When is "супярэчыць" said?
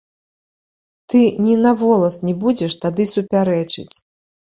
3.15-3.91